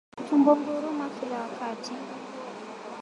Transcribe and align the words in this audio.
Tumbo 0.27 0.51
kunguruma 0.55 1.05
kila 1.17 1.37
wakati 1.41 1.91